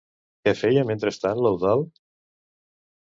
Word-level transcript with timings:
Què 0.47 0.53
feia 0.61 0.85
mentrestant 0.91 1.43
l'Eudald? 1.47 2.03